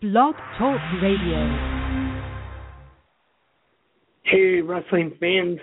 Blog 0.00 0.34
Talk 0.56 0.80
Radio. 1.02 1.90
Hey, 4.22 4.62
wrestling 4.62 5.12
fans. 5.20 5.58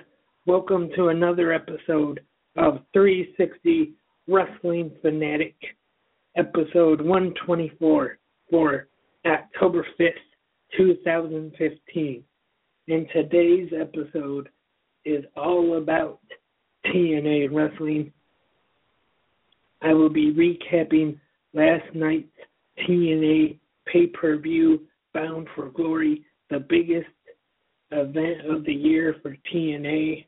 Welcome 0.45 0.91
to 0.95 1.07
another 1.07 1.51
episode 1.51 2.19
of 2.55 2.81
360 2.93 3.93
Wrestling 4.27 4.91
Fanatic 5.01 5.55
episode 6.35 7.01
124 7.01 8.19
for 8.51 8.87
October 9.25 9.83
5th, 9.99 10.11
2015. 10.77 12.23
And 12.89 13.07
today's 13.11 13.71
episode 13.75 14.49
is 15.03 15.25
all 15.35 15.77
about 15.77 16.19
TNA 16.85 17.51
wrestling. 17.51 18.13
I 19.81 19.93
will 19.93 20.09
be 20.11 20.31
recapping 20.31 21.17
last 21.55 21.85
night's 21.95 22.29
TNA 22.87 23.57
pay 23.91 24.07
per 24.07 24.37
view 24.37 24.81
Bound 25.13 25.47
for 25.55 25.69
Glory, 25.69 26.23
the 26.49 26.59
biggest 26.59 27.07
event 27.91 28.45
of 28.49 28.65
the 28.65 28.73
year 28.73 29.15
for 29.21 29.35
TNA. 29.51 30.25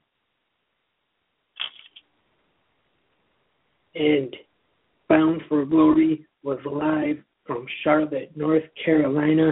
And 3.96 4.36
Bound 5.08 5.42
for 5.50 5.66
Glory 5.66 6.26
was 6.44 6.60
live 6.66 7.18
from 7.46 7.66
Charlotte, 7.84 8.32
North 8.36 8.64
Carolina, 8.84 9.52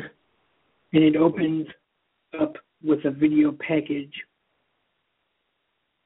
and 0.94 1.04
it 1.04 1.16
opens 1.16 1.68
up 2.40 2.56
with 2.84 3.04
a 3.06 3.12
video 3.12 3.52
package 3.52 4.14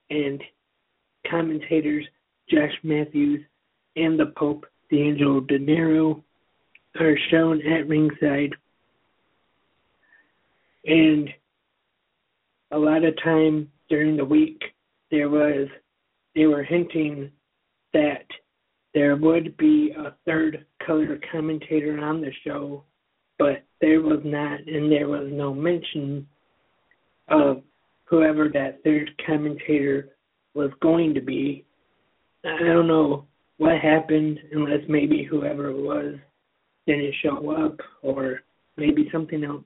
and 0.09 0.41
commentators 1.30 2.05
Josh 2.49 2.73
Matthews 2.83 3.41
and 3.95 4.19
the 4.19 4.33
Pope, 4.38 4.65
D'Angelo 4.89 5.39
Dinero, 5.41 6.23
are 7.00 7.16
shown 7.30 7.61
at 7.66 7.88
ringside. 7.88 8.53
And 10.86 11.30
a 12.72 12.78
lot 12.78 13.03
of 13.03 13.22
time 13.23 13.70
during 13.89 14.17
the 14.17 14.25
week 14.25 14.61
there 15.09 15.30
was 15.30 15.67
they 16.36 16.45
were 16.45 16.64
hinting 16.64 17.31
that 17.94 18.25
there 18.94 19.16
would 19.16 19.56
be 19.58 19.94
a 19.98 20.16
third 20.25 20.66
color 20.86 21.20
commentator 21.31 22.00
on 22.00 22.22
the 22.22 22.31
show, 22.45 22.83
but 23.38 23.64
there 23.81 24.02
was 24.02 24.20
not, 24.23 24.59
and 24.66 24.92
there 24.92 25.09
was 25.09 25.28
no 25.31 25.53
mention 25.53 26.26
of 27.28 27.64
whoever 28.05 28.50
that 28.50 28.81
third 28.83 29.11
commentator 29.26 30.09
was 30.53 30.72
going 30.81 31.14
to 31.14 31.22
be. 31.22 31.66
I 32.45 32.59
don't 32.59 32.88
know 32.88 33.26
what 33.58 33.78
happened, 33.80 34.39
unless 34.52 34.81
maybe 34.88 35.23
whoever 35.23 35.70
it 35.70 35.78
was 35.78 36.16
didn't 36.92 37.16
show 37.22 37.52
up, 37.52 37.80
or 38.02 38.42
maybe 38.78 39.09
something 39.11 39.44
else. 39.44 39.64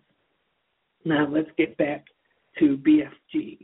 Now 1.03 1.27
let's 1.29 1.49
get 1.57 1.77
back 1.77 2.05
to 2.59 2.77
BFG. 2.77 3.59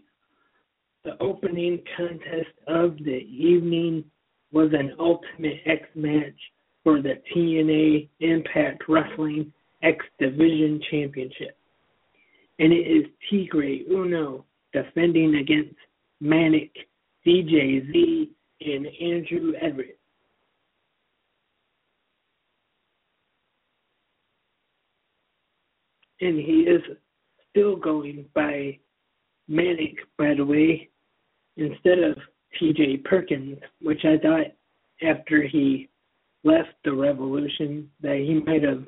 The 1.03 1.18
opening 1.20 1.80
contest 1.98 2.52
of 2.68 2.97
the 2.97 3.25
evening 3.30 4.03
was 4.52 4.69
an 4.74 4.94
Ultimate 5.00 5.62
X 5.66 5.84
match 5.96 6.38
for 6.84 7.02
the 7.02 7.22
TNA 7.34 8.09
Impact 8.19 8.84
Wrestling 8.88 9.52
X 9.81 9.97
Division 10.19 10.81
Championship. 10.91 11.58
And 12.59 12.72
it 12.72 12.88
is 12.88 13.06
Tigre 13.30 13.80
Uno 13.90 14.46
defending 14.74 15.35
against 15.35 15.75
Manik, 16.19 16.72
DJZ, 17.25 18.30
and 18.62 18.88
Andrew 19.02 19.53
Everett. 19.59 19.97
And 26.22 26.40
he 26.40 26.62
is 26.62 26.82
still 27.50 27.76
going 27.76 28.26
by 28.34 28.78
Manik, 29.48 29.98
by 30.18 30.34
the 30.36 30.46
way, 30.46 30.90
instead 31.58 32.00
of 32.00 32.16
T.J. 32.59 32.98
Perkins, 32.98 33.58
which 33.82 34.06
I 34.06 34.18
thought 34.18 34.48
after 35.08 35.44
he 35.44 35.90
left 36.44 36.70
the 36.84 36.94
Revolution 36.94 37.90
that 38.02 38.18
he 38.18 38.36
might 38.36 38.64
have 38.64 38.84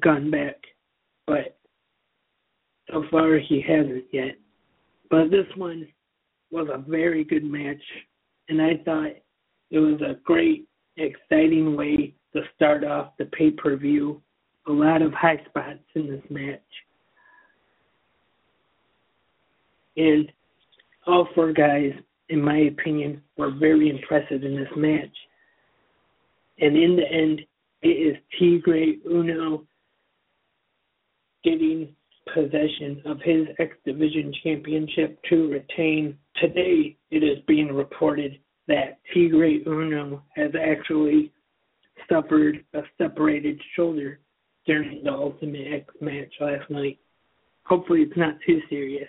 gone 0.00 0.30
back, 0.30 0.56
but 1.26 1.58
so 2.90 3.04
far 3.10 3.38
he 3.38 3.60
hasn't 3.60 4.04
yet. 4.12 4.36
But 5.10 5.30
this 5.30 5.46
one 5.56 5.86
was 6.50 6.68
a 6.72 6.78
very 6.78 7.24
good 7.24 7.44
match, 7.44 7.82
and 8.48 8.60
I 8.60 8.80
thought 8.84 9.12
it 9.70 9.78
was 9.78 10.00
a 10.00 10.18
great, 10.24 10.68
exciting 10.96 11.76
way 11.76 12.14
to 12.34 12.42
start 12.54 12.84
off 12.84 13.16
the 13.18 13.26
pay 13.26 13.50
per 13.50 13.76
view. 13.76 14.22
A 14.68 14.72
lot 14.72 15.02
of 15.02 15.12
high 15.12 15.42
spots 15.48 15.78
in 15.94 16.08
this 16.08 16.22
match. 16.28 16.60
And 19.96 20.30
all 21.06 21.28
four 21.34 21.52
guys 21.52 21.92
in 22.28 22.42
my 22.42 22.58
opinion, 22.58 23.22
were 23.36 23.50
very 23.50 23.88
impressive 23.88 24.42
in 24.42 24.56
this 24.56 24.68
match. 24.76 25.14
And 26.58 26.76
in 26.76 26.96
the 26.96 27.06
end, 27.10 27.42
it 27.82 27.88
is 27.88 28.16
Tigre 28.38 28.94
Uno 29.08 29.64
getting 31.44 31.94
possession 32.34 33.02
of 33.04 33.20
his 33.22 33.46
X 33.58 33.76
Division 33.84 34.32
Championship 34.42 35.18
to 35.28 35.48
retain. 35.48 36.18
Today, 36.36 36.96
it 37.10 37.22
is 37.22 37.38
being 37.46 37.72
reported 37.72 38.38
that 38.66 38.98
Tigre 39.14 39.60
Uno 39.66 40.22
has 40.34 40.50
actually 40.60 41.32
suffered 42.10 42.64
a 42.74 42.82
separated 42.98 43.60
shoulder 43.76 44.18
during 44.66 45.04
the 45.04 45.12
Ultimate 45.12 45.72
X 45.72 45.94
match 46.00 46.32
last 46.40 46.68
night. 46.70 46.98
Hopefully, 47.64 48.02
it's 48.02 48.16
not 48.16 48.34
too 48.46 48.60
serious. 48.68 49.08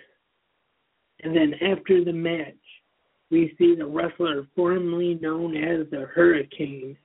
And 1.22 1.36
then 1.36 1.54
after 1.54 2.04
the 2.04 2.12
match, 2.12 2.54
we 3.30 3.54
see 3.58 3.74
the 3.74 3.86
wrestler 3.86 4.46
formerly 4.56 5.18
known 5.20 5.56
as 5.56 5.86
the 5.90 6.06
Hurricane, 6.14 6.96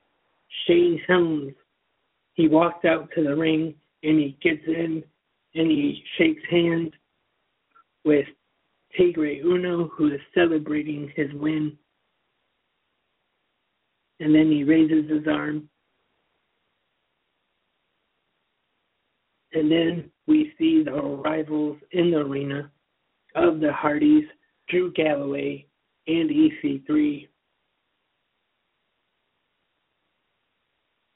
Shane 0.66 1.00
Helms. 1.06 1.52
He 2.34 2.48
walks 2.48 2.84
out 2.84 3.08
to 3.14 3.22
the 3.22 3.36
ring 3.36 3.74
and 4.02 4.18
he 4.18 4.38
gets 4.42 4.62
in 4.66 5.04
and 5.54 5.70
he 5.70 6.02
shakes 6.16 6.42
hands 6.50 6.92
with 8.04 8.26
Tigre 8.96 9.40
Uno, 9.44 9.88
who 9.88 10.12
is 10.12 10.20
celebrating 10.34 11.12
his 11.14 11.32
win. 11.34 11.76
And 14.20 14.34
then 14.34 14.50
he 14.50 14.64
raises 14.64 15.10
his 15.10 15.26
arm. 15.28 15.68
And 19.54 19.70
then 19.70 20.10
we 20.26 20.52
see 20.58 20.82
the 20.84 20.92
rivals 20.92 21.78
in 21.92 22.10
the 22.10 22.18
arena 22.18 22.70
of 23.36 23.60
the 23.60 23.72
Hardys, 23.72 24.24
Drew 24.68 24.92
Galloway 24.92 25.66
and 26.06 26.28
EC3. 26.28 27.28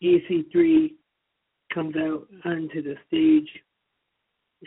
EC3 0.03 0.93
comes 1.75 1.97
out 1.97 2.29
onto 2.45 2.83
the 2.83 2.95
stage 3.09 3.49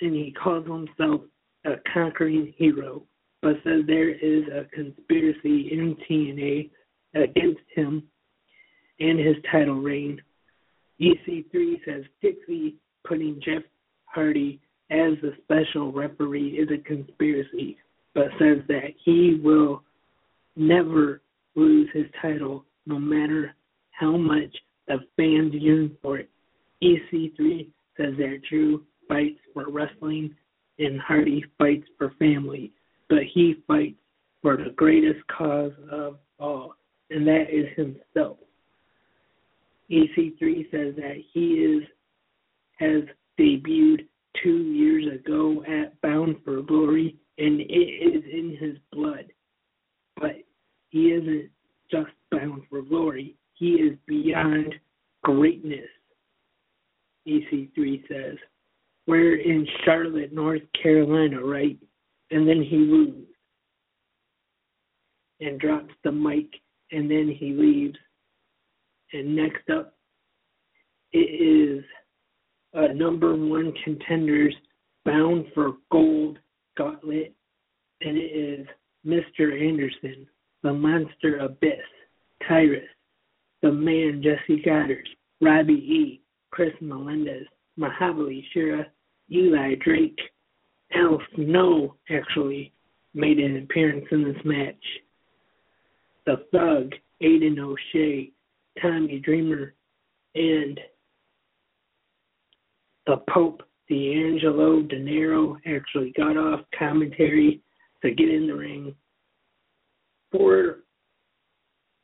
and 0.01 0.13
he 0.13 0.34
calls 0.34 0.66
himself 0.66 1.22
a 1.66 1.75
conquering 1.94 2.54
hero, 2.57 3.04
but 3.42 3.56
says 3.63 3.84
there 3.88 4.10
is 4.10 4.44
a 4.48 4.66
conspiracy 4.74 5.69
in 5.72 5.95
TNA 6.10 6.69
against 7.16 7.62
him 7.74 8.04
and 9.00 9.19
his 9.19 9.36
title 9.50 9.80
reign. 9.80 10.22
EC3 11.00 11.80
says 11.86 12.04
Dixie 12.22 12.75
putting 13.07 13.42
Jeff 13.44 13.63
Hardy 14.13 14.60
as 14.90 15.13
the 15.22 15.34
special 15.44 15.92
referee 15.92 16.60
is 16.60 16.69
a 16.69 16.84
conspiracy, 16.84 17.78
but 18.13 18.25
says 18.38 18.58
that 18.68 18.94
he 19.04 19.40
will 19.42 19.84
never 20.56 21.22
lose 21.56 21.90
his 21.94 22.06
title 22.22 22.66
no 22.86 23.00
matter 23.00 23.56
how 23.92 24.18
much 24.18 24.56
the 24.88 24.98
fans 25.16 25.54
yearn 25.54 25.96
for 26.02 26.19
it. 26.19 26.30
EC3 26.84 27.68
says 27.96 28.13
that 28.18 28.42
Drew 28.50 28.84
fights 29.08 29.40
for 29.54 29.69
wrestling 29.69 30.36
and 30.80 31.00
Hardy 31.00 31.46
fights 31.57 31.88
for 31.98 32.14
family, 32.19 32.72
but 33.07 33.19
he 33.34 33.56
fights 33.68 33.98
for 34.42 34.57
the 34.57 34.72
greatest 34.75 35.19
cause 35.28 35.74
of 35.92 36.18
all, 36.40 36.75
and 37.12 37.25
that 37.28 37.46
is 37.50 37.68
himself. 37.75 38.38
EC3 39.90 40.72
says 40.72 40.96
that 40.96 41.18
he 41.34 41.54
is 41.54 41.84
has 42.80 43.04
debuted 43.39 44.07
two 44.42 44.57
years 44.57 45.06
ago 45.13 45.63
at 45.68 46.00
Bound 46.01 46.38
for 46.44 46.62
Glory, 46.62 47.16
and 47.38 47.62
it 47.62 47.66
is 47.66 48.24
in 48.31 48.57
his 48.60 48.78
blood. 48.92 49.25
But 50.18 50.36
he 50.89 51.12
isn't 51.12 51.50
just 51.89 52.12
bound 52.31 52.63
for 52.69 52.81
glory, 52.81 53.36
he 53.54 53.74
is 53.74 53.98
beyond 54.07 54.74
greatness, 55.24 55.88
EC3 57.28 58.07
says. 58.07 58.38
We're 59.07 59.38
in 59.38 59.68
Charlotte, 59.83 60.31
North 60.31 60.62
Carolina, 60.81 61.44
right? 61.44 61.78
And 62.30 62.48
then 62.48 62.62
he 62.62 62.78
moves 62.78 63.28
and 65.42 65.60
drops 65.60 65.94
the 66.04 66.12
mic, 66.12 66.48
and 66.92 67.10
then 67.10 67.36
he 67.38 67.54
leaves. 67.54 67.98
And 69.12 69.36
next 69.36 69.69
up, 69.69 69.95
it 71.12 71.18
is 71.18 71.83
a 72.73 72.94
number 72.94 73.35
one 73.35 73.73
contenders 73.83 74.56
bound 75.06 75.45
for 75.53 75.73
gold 75.91 76.39
gauntlet, 76.77 77.33
and 78.01 78.18
it 78.18 78.21
is 78.21 78.68
Mr. 79.06 79.59
Anderson, 79.62 80.27
the 80.63 80.73
monster 80.73 81.38
abyss, 81.39 81.79
Tyrus, 82.47 82.88
the 83.62 83.71
man 83.71 84.23
Jessie 84.23 84.62
Godderz, 84.62 85.07
Robbie 85.41 85.73
E., 85.73 86.21
Chris 86.51 86.73
Melendez, 86.81 87.47
Mahabali 87.79 88.44
Shera, 88.53 88.88
Eli 89.31 89.75
Drake, 89.75 90.19
Al 90.94 91.21
Snow 91.35 91.95
actually 92.09 92.73
made 93.13 93.39
an 93.39 93.57
appearance 93.57 94.06
in 94.12 94.23
this 94.23 94.44
match. 94.44 94.83
The 96.25 96.45
Thug, 96.51 96.94
Aiden 97.21 97.59
O'Shea, 97.59 98.31
Tommy 98.81 99.19
Dreamer, 99.19 99.73
and 100.35 100.79
the 103.12 103.18
Pope, 103.30 103.62
D'Angelo 103.90 104.84
Dinero, 104.84 105.58
actually 105.66 106.13
got 106.16 106.38
off 106.38 106.62
commentary 106.80 107.62
to 108.02 108.12
get 108.12 108.30
in 108.30 108.48
the 108.48 108.54
ring 108.54 108.96
for 110.31 110.78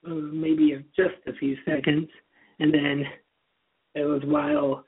uh, 0.06 0.10
maybe 0.10 0.84
just 0.98 1.16
a 1.26 1.34
few 1.40 1.56
seconds, 1.64 2.10
and 2.60 2.74
then 2.74 3.06
it 3.96 4.04
was 4.04 4.22
while 4.26 4.84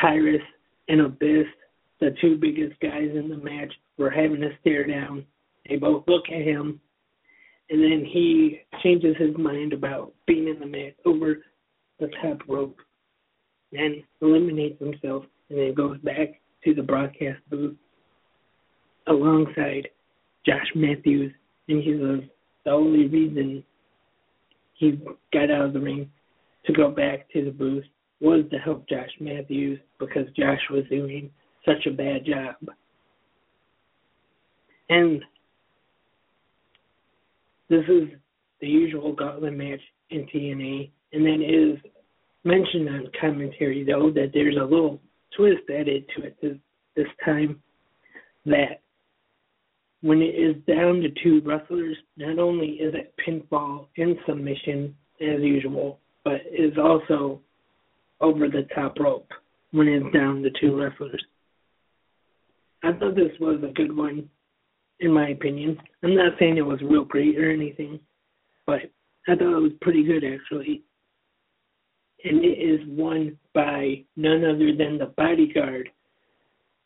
Tyrus 0.00 0.42
and 0.88 1.02
Abyss, 1.02 1.46
the 2.00 2.12
two 2.20 2.36
biggest 2.38 2.78
guys 2.80 3.10
in 3.14 3.28
the 3.28 3.36
match, 3.36 3.72
were 3.98 4.10
having 4.10 4.42
a 4.42 4.58
stare 4.60 4.84
down. 4.84 5.24
They 5.68 5.76
both 5.76 6.02
look 6.08 6.24
at 6.28 6.42
him, 6.42 6.80
and 7.70 7.80
then 7.80 8.04
he 8.04 8.62
changes 8.82 9.14
his 9.16 9.36
mind 9.38 9.74
about 9.74 10.12
being 10.26 10.48
in 10.48 10.58
the 10.58 10.66
match 10.66 10.94
over 11.04 11.44
the 12.00 12.10
top 12.20 12.38
rope 12.48 12.78
and 13.72 14.02
eliminates 14.20 14.80
himself, 14.80 15.24
and 15.52 15.60
then 15.60 15.74
goes 15.74 15.98
back 15.98 16.40
to 16.64 16.74
the 16.74 16.82
broadcast 16.82 17.38
booth 17.50 17.76
alongside 19.06 19.88
Josh 20.46 20.66
Matthews, 20.74 21.32
and 21.68 21.82
he 21.82 21.94
was 21.94 22.20
the 22.64 22.70
only 22.70 23.06
reason 23.06 23.62
he 24.74 24.98
got 25.32 25.50
out 25.50 25.66
of 25.66 25.72
the 25.74 25.80
ring 25.80 26.10
to 26.64 26.72
go 26.72 26.90
back 26.90 27.30
to 27.32 27.44
the 27.44 27.50
booth 27.50 27.84
was 28.20 28.44
to 28.50 28.58
help 28.58 28.88
Josh 28.88 29.10
Matthews 29.20 29.78
because 29.98 30.26
Josh 30.36 30.60
was 30.70 30.84
doing 30.88 31.30
such 31.66 31.86
a 31.86 31.90
bad 31.90 32.24
job. 32.24 32.54
And 34.88 35.22
this 37.68 37.84
is 37.88 38.08
the 38.60 38.68
usual 38.68 39.12
gauntlet 39.12 39.54
match 39.54 39.80
in 40.10 40.26
TNA, 40.26 40.90
and 41.12 41.26
then 41.26 41.42
it 41.42 41.54
is 41.54 41.78
mentioned 42.44 42.88
on 42.88 43.10
commentary 43.20 43.84
though 43.84 44.10
that 44.10 44.30
there's 44.32 44.56
a 44.56 44.64
little 44.64 45.00
twist 45.36 45.62
added 45.70 46.04
to 46.16 46.24
it 46.24 46.36
this, 46.40 46.56
this 46.96 47.06
time 47.24 47.62
that 48.46 48.80
when 50.02 50.20
it 50.20 50.34
is 50.34 50.56
down 50.66 51.00
to 51.00 51.08
two 51.22 51.40
wrestlers, 51.44 51.96
not 52.16 52.38
only 52.38 52.70
is 52.70 52.94
it 52.94 53.14
pinfall 53.24 53.86
in 53.96 54.16
submission 54.26 54.94
as 55.20 55.40
usual, 55.40 56.00
but 56.24 56.40
is 56.50 56.76
also 56.76 57.40
over 58.20 58.48
the 58.48 58.66
top 58.74 58.98
rope 58.98 59.28
when 59.70 59.88
it's 59.88 60.12
down 60.14 60.42
to 60.42 60.50
two 60.60 60.78
wrestlers. 60.78 61.22
I 62.82 62.92
thought 62.92 63.14
this 63.14 63.32
was 63.40 63.62
a 63.62 63.72
good 63.72 63.96
one, 63.96 64.28
in 65.00 65.12
my 65.12 65.28
opinion. 65.28 65.78
I'm 66.02 66.16
not 66.16 66.32
saying 66.38 66.56
it 66.56 66.62
was 66.62 66.80
real 66.82 67.04
great 67.04 67.38
or 67.38 67.50
anything, 67.50 68.00
but 68.66 68.80
I 69.28 69.36
thought 69.36 69.56
it 69.56 69.62
was 69.62 69.72
pretty 69.80 70.02
good 70.04 70.24
actually. 70.24 70.82
And 72.24 72.44
it 72.44 72.58
is 72.58 72.80
won 72.86 73.38
by 73.54 74.04
none 74.16 74.44
other 74.44 74.74
than 74.74 74.98
the 74.98 75.12
bodyguard 75.16 75.90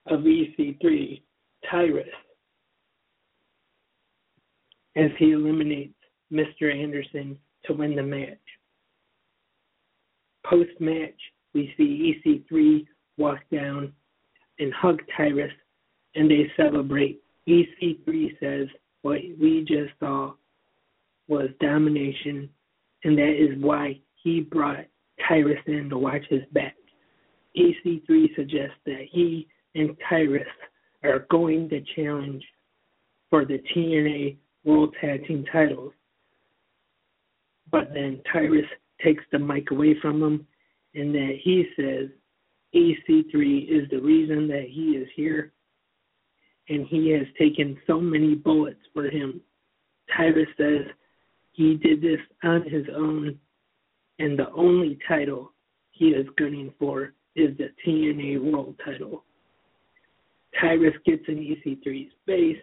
of 0.06 0.20
EC3, 0.20 1.22
Tyrus 1.70 2.06
as 4.96 5.10
he 5.18 5.32
eliminates 5.32 5.94
Mr. 6.32 6.74
Anderson 6.74 7.38
to 7.64 7.72
win 7.74 7.94
the 7.94 8.02
match. 8.02 8.38
Post 10.44 10.80
match, 10.80 11.20
we 11.54 11.72
see 11.76 12.20
EC3 12.24 12.86
walk 13.18 13.40
down 13.52 13.92
and 14.58 14.72
hug 14.72 15.00
Tyrus 15.16 15.52
and 16.14 16.30
they 16.30 16.50
celebrate. 16.56 17.20
EC3 17.48 18.38
says 18.40 18.68
what 19.02 19.20
we 19.40 19.64
just 19.68 19.92
saw 20.00 20.32
was 21.28 21.48
domination, 21.60 22.48
and 23.04 23.18
that 23.18 23.34
is 23.36 23.62
why 23.62 24.00
he 24.22 24.40
brought 24.40 24.86
Tyrus 25.28 25.60
in 25.66 25.88
to 25.90 25.98
watch 25.98 26.22
his 26.28 26.42
back. 26.52 26.76
EC3 27.56 28.34
suggests 28.36 28.76
that 28.84 29.06
he 29.10 29.48
and 29.74 29.96
Tyrus 30.08 30.46
are 31.02 31.26
going 31.30 31.68
to 31.70 31.82
challenge 31.94 32.44
for 33.30 33.44
the 33.44 33.58
TNA 33.74 34.36
World 34.64 34.94
Tag 35.00 35.26
Team 35.26 35.44
titles. 35.50 35.92
But 37.70 37.92
then 37.92 38.20
Tyrus 38.32 38.66
takes 39.04 39.24
the 39.32 39.38
mic 39.38 39.70
away 39.70 39.96
from 40.00 40.22
him 40.22 40.46
and 40.94 41.14
that 41.14 41.38
he 41.42 41.66
says 41.76 42.08
EC3 42.74 43.68
is 43.68 43.88
the 43.90 44.00
reason 44.00 44.48
that 44.48 44.66
he 44.68 44.92
is 44.92 45.08
here 45.14 45.52
and 46.68 46.86
he 46.86 47.10
has 47.10 47.26
taken 47.38 47.78
so 47.86 48.00
many 48.00 48.34
bullets 48.34 48.80
for 48.92 49.04
him. 49.04 49.40
Tyrus 50.16 50.48
says 50.56 50.86
he 51.52 51.76
did 51.76 52.00
this 52.00 52.20
on 52.42 52.62
his 52.68 52.86
own 52.94 53.38
and 54.18 54.38
the 54.38 54.50
only 54.52 54.98
title 55.06 55.52
he 55.92 56.08
is 56.08 56.26
gunning 56.38 56.72
for 56.78 57.12
is 57.34 57.56
the 57.58 57.70
TNA 57.86 58.40
World 58.40 58.74
title. 58.84 59.24
Tyrus 60.60 60.94
gets 61.04 61.22
in 61.28 61.36
EC3's 61.36 62.12
face 62.24 62.56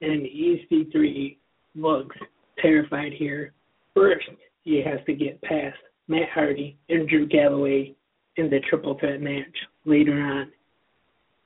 and 0.00 0.22
EC3 0.22 1.36
looks 1.74 2.16
terrified 2.60 3.12
here. 3.12 3.52
First, 3.94 4.28
he 4.62 4.82
has 4.82 5.00
to 5.06 5.14
get 5.14 5.40
past 5.42 5.76
Matt 6.08 6.28
Hardy 6.32 6.76
and 6.88 7.08
Drew 7.08 7.26
Galloway 7.26 7.94
in 8.36 8.50
the 8.50 8.60
triple 8.68 8.98
threat 8.98 9.20
match 9.20 9.44
later 9.84 10.20
on. 10.20 10.52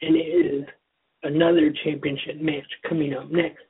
And 0.02 0.16
it 0.16 0.20
is 0.20 0.64
another 1.22 1.72
championship 1.84 2.40
match 2.40 2.66
coming 2.88 3.14
up 3.14 3.30
next 3.30 3.62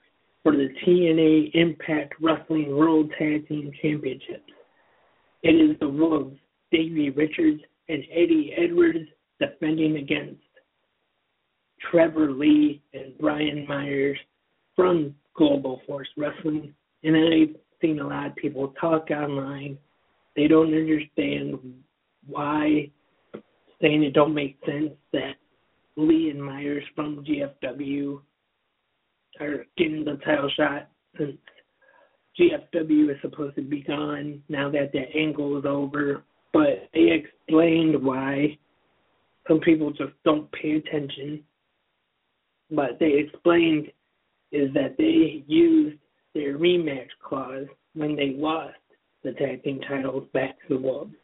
for 0.43 0.53
the 0.53 0.69
TNA 0.85 1.51
Impact 1.55 2.15
Wrestling 2.21 2.75
World 2.77 3.11
Tag 3.19 3.47
Team 3.49 3.71
Championships. 3.83 4.53
It 5.43 5.53
is 5.53 5.79
the 5.81 5.89
Wolves, 5.89 6.37
Davey 6.71 7.11
Richards 7.11 7.63
and 7.89 8.05
Eddie 8.13 8.55
Edwards 8.57 9.09
defending 9.41 9.97
against 9.97 10.43
Trevor 11.91 12.31
Lee 12.31 12.83
and 12.93 13.17
Brian 13.19 13.67
Myers 13.67 14.19
from 14.77 15.15
Global 15.35 15.81
Force 15.87 16.09
Wrestling, 16.17 16.75
and 17.03 17.17
I've 17.17 17.57
seen 17.81 18.01
a 18.01 18.07
lot 18.07 18.27
of 18.27 18.37
people 18.37 18.75
talk 18.81 19.11
online. 19.11 19.79
They 20.37 20.47
don't 20.47 20.75
understand 20.75 21.59
why 22.27 22.91
saying 23.81 24.03
it 24.03 24.13
don't 24.13 24.35
make 24.35 24.59
sense 24.67 24.93
that 25.13 25.37
Lee 25.97 26.31
and 26.31 26.43
Myers 26.43 26.85
from 26.95 27.25
GFW 27.25 28.21
are 29.41 29.65
getting 29.79 30.05
the 30.05 30.19
title 30.25 30.51
shot 30.55 30.89
since 31.17 31.39
GFW 32.41 33.11
is 33.11 33.21
supposed 33.21 33.57
to 33.57 33.63
be 33.63 33.83
gone 33.83 34.43
now 34.49 34.71
that 34.71 34.93
the 34.93 35.03
angle 35.15 35.59
is 35.59 35.65
over. 35.67 36.23
But 36.53 36.89
they 36.95 37.11
explained 37.11 38.03
why 38.03 38.59
some 39.47 39.61
people 39.61 39.91
just 39.91 40.13
don't 40.25 40.51
pay 40.53 40.73
attention. 40.73 41.45
But 42.71 42.99
they 42.99 43.13
explained 43.13 43.89
is 44.53 44.73
that 44.75 44.97
they 44.97 45.45
used 45.47 45.99
their 46.35 46.57
rematch 46.57 47.09
clause 47.23 47.67
when 47.95 48.17
they 48.17 48.35
lost 48.37 48.75
the 49.23 49.33
tag 49.33 49.63
team 49.63 49.81
titles 49.87 50.25
back 50.33 50.57
to 50.67 50.75
the 50.75 50.81
Wolves. 50.81 51.15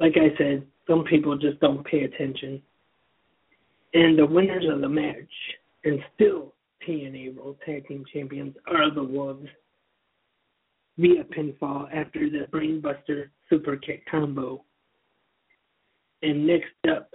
Like 0.00 0.14
I 0.16 0.36
said, 0.36 0.66
some 0.88 1.04
people 1.04 1.38
just 1.38 1.60
don't 1.60 1.86
pay 1.86 2.02
attention. 2.02 2.60
And 3.94 4.18
the 4.18 4.26
winners 4.26 4.64
of 4.68 4.80
the 4.80 4.88
match, 4.88 5.30
and 5.84 6.00
still 6.14 6.53
TNA 6.86 7.36
World 7.36 7.56
Tag 7.64 7.86
Team 7.86 8.04
Champions, 8.12 8.54
are 8.66 8.92
the 8.92 9.02
Wolves. 9.02 9.48
via 10.98 11.24
pinfall 11.24 11.88
after 11.92 12.30
the 12.30 12.46
brainbuster 12.52 13.30
super 13.50 13.76
kick 13.76 14.04
combo. 14.10 14.64
And 16.22 16.46
next 16.46 16.72
up, 16.88 17.10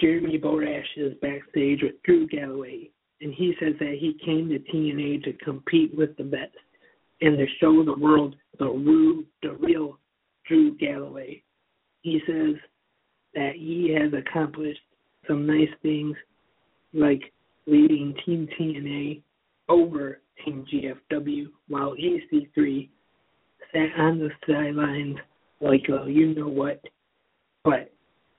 Jeremy 0.00 0.38
Borash 0.38 0.84
is 0.96 1.14
backstage 1.22 1.82
with 1.82 2.02
Drew 2.02 2.26
Galloway, 2.26 2.90
and 3.20 3.32
he 3.32 3.54
says 3.60 3.74
that 3.78 3.96
he 3.98 4.18
came 4.24 4.48
to 4.48 4.58
TNA 4.58 5.24
to 5.24 5.32
compete 5.44 5.96
with 5.96 6.16
the 6.16 6.24
best 6.24 6.52
and 7.20 7.38
to 7.38 7.46
show 7.60 7.84
the 7.84 7.98
world 7.98 8.36
the 8.58 8.68
real, 8.68 9.22
the 9.42 9.54
real 9.54 9.98
Drew 10.46 10.76
Galloway. 10.76 11.42
He 12.02 12.20
says 12.26 12.56
that 13.34 13.54
he 13.54 13.96
has 13.98 14.12
accomplished 14.12 14.80
some 15.26 15.46
nice 15.46 15.70
things 15.82 16.16
like 16.92 17.32
leading 17.66 18.14
Team 18.24 18.48
TNA 18.58 19.22
over 19.68 20.20
Team 20.44 20.64
GFW 20.72 21.46
while 21.68 21.94
EC3 21.94 22.88
sat 23.72 23.88
on 23.98 24.18
the 24.18 24.30
sidelines 24.46 25.16
like 25.60 25.84
a 25.88 26.10
you 26.10 26.34
know 26.34 26.48
what. 26.48 26.80
But 27.64 27.92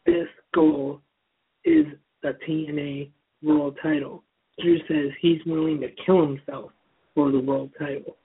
this 0.05 0.27
goal 0.53 1.01
is 1.63 1.85
the 2.21 2.37
TNA 2.47 3.09
World 3.41 3.77
title. 3.81 4.23
Drew 4.59 4.77
says 4.87 5.11
he's 5.19 5.41
willing 5.45 5.81
to 5.81 5.89
kill 6.05 6.25
himself 6.25 6.71
for 7.13 7.31
the 7.31 7.39
world 7.39 7.71
title. 7.77 8.17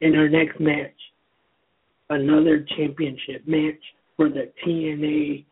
In 0.00 0.14
our 0.14 0.28
next 0.28 0.60
match, 0.60 0.94
another 2.10 2.64
championship 2.76 3.46
match 3.46 3.80
for 4.16 4.28
the 4.28 4.50
TNA 4.64 5.44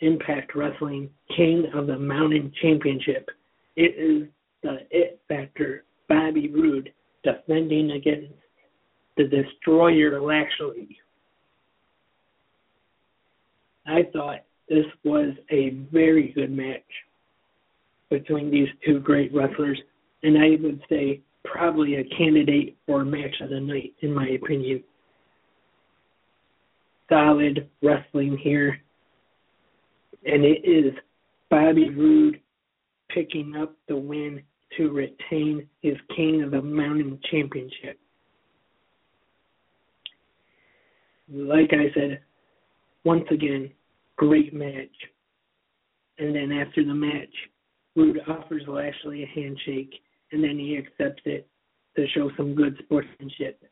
Impact 0.00 0.54
Wrestling 0.54 1.10
King 1.36 1.66
of 1.74 1.86
the 1.86 1.98
Mountain 1.98 2.52
Championship. 2.62 3.28
It 3.76 3.94
is 3.96 4.28
the 4.62 4.78
It 4.90 5.20
Factor, 5.28 5.84
Bobby 6.08 6.48
Roode, 6.48 6.92
defending 7.24 7.92
against 7.92 8.34
the 9.16 9.24
Destroyer 9.24 10.20
Lashley. 10.20 10.98
I 13.86 14.02
thought 14.12 14.44
this 14.68 14.86
was 15.04 15.34
a 15.50 15.70
very 15.92 16.28
good 16.32 16.50
match 16.50 16.82
between 18.10 18.50
these 18.50 18.68
two 18.84 19.00
great 19.00 19.34
wrestlers, 19.34 19.80
and 20.22 20.38
I 20.38 20.62
would 20.62 20.80
say 20.88 21.20
probably 21.44 21.96
a 21.96 22.04
candidate 22.16 22.76
for 22.86 23.04
match 23.04 23.34
of 23.40 23.50
the 23.50 23.60
night, 23.60 23.94
in 24.00 24.12
my 24.12 24.28
opinion. 24.28 24.82
Solid 27.08 27.68
wrestling 27.82 28.36
here, 28.36 28.78
and 30.24 30.44
it 30.44 30.64
is 30.64 30.92
Bobby 31.50 31.90
Roode 31.90 32.40
picking 33.10 33.54
up 33.56 33.74
the 33.88 33.96
win 33.96 34.42
to 34.76 34.90
retain 34.90 35.66
his 35.80 35.96
King 36.14 36.42
of 36.42 36.50
the 36.50 36.60
Mountain 36.62 37.18
Championship. 37.30 37.98
Like 41.30 41.70
I 41.72 41.92
said, 41.94 42.20
once 43.04 43.24
again, 43.30 43.70
great 44.16 44.52
match. 44.52 44.88
And 46.18 46.34
then 46.34 46.52
after 46.52 46.84
the 46.84 46.94
match, 46.94 47.34
Roode 47.96 48.20
offers 48.28 48.62
Lashley 48.66 49.22
a 49.22 49.26
handshake, 49.26 49.94
and 50.32 50.42
then 50.42 50.58
he 50.58 50.76
accepts 50.76 51.22
it 51.24 51.48
to 51.96 52.06
show 52.08 52.30
some 52.36 52.54
good 52.54 52.76
sportsmanship. 52.84 53.62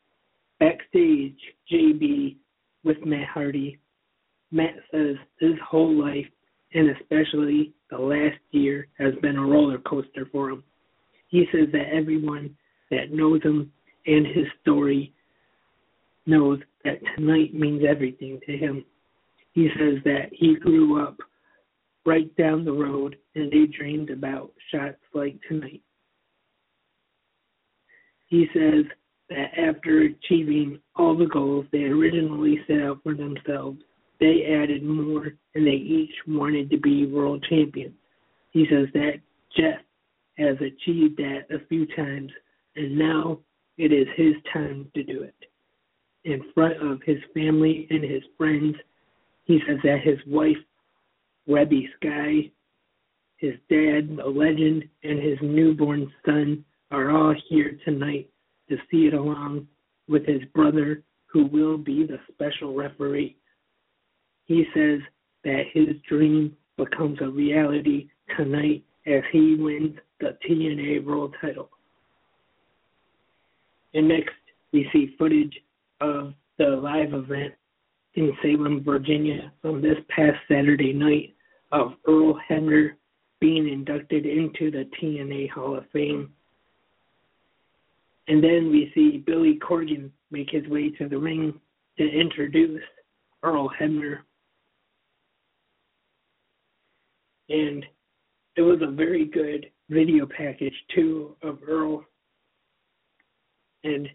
Backstage, 0.59 1.37
JB 1.71 2.37
with 2.83 2.97
Matt 3.05 3.27
Hardy. 3.27 3.79
Matt 4.51 4.75
says 4.91 5.15
his 5.39 5.53
whole 5.65 5.93
life, 5.93 6.25
and 6.73 6.89
especially 6.89 7.73
the 7.89 7.97
last 7.97 8.39
year, 8.51 8.87
has 8.97 9.13
been 9.21 9.37
a 9.37 9.45
roller 9.45 9.77
coaster 9.79 10.27
for 10.31 10.49
him. 10.49 10.63
He 11.29 11.45
says 11.51 11.67
that 11.71 11.93
everyone 11.93 12.55
that 12.91 13.11
knows 13.11 13.41
him 13.43 13.71
and 14.05 14.25
his 14.25 14.45
story 14.61 15.13
knows 16.25 16.59
that 16.83 16.99
tonight 17.15 17.53
means 17.53 17.83
everything 17.87 18.39
to 18.45 18.57
him. 18.57 18.85
He 19.53 19.69
says 19.77 20.03
that 20.03 20.29
he 20.31 20.55
grew 20.55 21.01
up 21.01 21.17
right 22.05 22.33
down 22.37 22.63
the 22.63 22.71
road 22.71 23.17
and 23.35 23.51
they 23.51 23.65
dreamed 23.65 24.09
about 24.09 24.51
shots 24.71 24.99
like 25.13 25.37
tonight. 25.47 25.81
He 28.27 28.47
says 28.53 28.85
that 29.29 29.57
after 29.57 30.01
achieving 30.01 30.79
all 30.95 31.17
the 31.17 31.25
goals 31.25 31.65
they 31.71 31.83
originally 31.83 32.59
set 32.67 32.81
out 32.81 32.99
for 33.03 33.13
themselves, 33.13 33.79
they 34.19 34.45
added 34.45 34.83
more 34.83 35.33
and 35.55 35.67
they 35.67 35.71
each 35.71 36.13
wanted 36.27 36.69
to 36.69 36.77
be 36.77 37.05
world 37.05 37.45
champions. 37.49 37.95
He 38.51 38.65
says 38.69 38.87
that 38.93 39.19
Jeff 39.55 39.79
has 40.37 40.55
achieved 40.57 41.17
that 41.17 41.45
a 41.49 41.65
few 41.67 41.85
times 41.95 42.31
and 42.75 42.97
now 42.97 43.39
it 43.77 43.91
is 43.91 44.07
his 44.15 44.35
time 44.51 44.89
to 44.95 45.03
do 45.03 45.23
it. 45.23 45.35
In 46.23 46.41
front 46.53 46.81
of 46.81 47.01
his 47.05 47.17
family 47.33 47.87
and 47.89 48.03
his 48.03 48.23
friends, 48.37 48.75
he 49.45 49.59
says 49.67 49.77
that 49.83 50.01
his 50.03 50.19
wife, 50.27 50.57
Reby 51.47 51.85
Sky, 51.95 52.51
his 53.37 53.53
dad, 53.69 54.17
the 54.17 54.25
legend, 54.25 54.83
and 55.03 55.19
his 55.19 55.37
newborn 55.41 56.11
son 56.25 56.65
are 56.91 57.11
all 57.11 57.35
here 57.49 57.77
tonight 57.85 58.29
to 58.69 58.77
see 58.89 59.07
it 59.07 59.13
along 59.13 59.67
with 60.09 60.25
his 60.25 60.41
brother, 60.53 61.03
who 61.27 61.45
will 61.45 61.77
be 61.77 62.05
the 62.05 62.19
special 62.31 62.73
referee. 62.73 63.37
He 64.47 64.65
says 64.73 64.99
that 65.43 65.63
his 65.73 65.95
dream 66.07 66.55
becomes 66.77 67.19
a 67.21 67.27
reality 67.27 68.09
tonight 68.35 68.83
as 69.05 69.21
he 69.31 69.55
wins 69.55 69.97
the 70.19 70.37
TNA 70.47 71.05
World 71.05 71.35
title. 71.39 71.69
And 73.93 74.07
next, 74.07 74.35
we 74.73 74.89
see 74.91 75.15
footage 75.17 75.55
of 76.01 76.33
the 76.57 76.67
live 76.67 77.13
event 77.13 77.53
in 78.15 78.33
Salem, 78.41 78.83
Virginia 78.83 79.51
on 79.63 79.81
this 79.81 79.97
past 80.09 80.37
Saturday 80.47 80.91
night 80.91 81.35
of 81.71 81.93
Earl 82.07 82.39
Hebner 82.49 82.91
being 83.39 83.67
inducted 83.67 84.25
into 84.25 84.71
the 84.71 84.89
TNA 84.99 85.51
Hall 85.51 85.77
of 85.77 85.85
Fame. 85.93 86.31
And 88.27 88.43
then 88.43 88.71
we 88.71 88.91
see 88.95 89.17
Billy 89.19 89.59
Corgan 89.59 90.09
make 90.31 90.49
his 90.49 90.67
way 90.67 90.89
to 90.91 91.07
the 91.07 91.17
ring 91.17 91.59
to 91.97 92.09
introduce 92.09 92.81
Earl 93.43 93.69
Hebner. 93.79 94.19
And 97.49 97.85
it 98.55 98.61
was 98.61 98.79
a 98.81 98.91
very 98.91 99.25
good 99.25 99.67
video 99.89 100.25
package 100.25 100.73
too 100.93 101.35
of 101.41 101.59
Earl. 101.67 102.03
And 103.83 104.09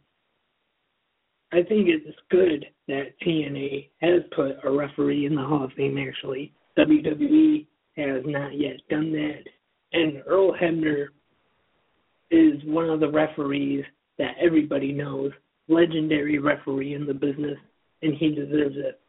I 1.52 1.62
think 1.62 1.88
it's 1.88 2.18
good 2.30 2.66
that 2.88 3.14
TNA 3.24 3.88
has 4.00 4.22
put 4.34 4.56
a 4.64 4.70
referee 4.70 5.26
in 5.26 5.34
the 5.34 5.44
Hall 5.44 5.64
of 5.64 5.72
Fame 5.72 5.98
actually. 5.98 6.52
WWE 6.78 7.66
has 7.96 8.22
not 8.24 8.58
yet 8.58 8.76
done 8.88 9.12
that. 9.12 9.44
And 9.92 10.22
Earl 10.26 10.52
Hebner 10.52 11.08
is 12.30 12.62
one 12.64 12.88
of 12.88 13.00
the 13.00 13.10
referees 13.10 13.84
that 14.18 14.36
everybody 14.40 14.92
knows, 14.92 15.32
legendary 15.68 16.38
referee 16.38 16.94
in 16.94 17.06
the 17.06 17.14
business, 17.14 17.58
and 18.00 18.14
he 18.14 18.34
deserves 18.34 18.76
it. 18.78 19.00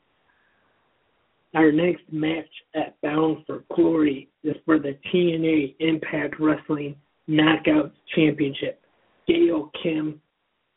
Our 1.54 1.72
next 1.72 2.04
match 2.12 2.50
at 2.74 3.00
Bound 3.02 3.46
for 3.46 3.64
Glory 3.76 4.30
is 4.44 4.56
for 4.66 4.80
the 4.80 4.98
TNA 5.14 5.76
Impact 5.80 6.40
Wrestling 6.40 6.96
Knockouts 7.30 7.94
Championship. 8.16 8.82
Gail 9.28 9.72
Kim 9.82 10.20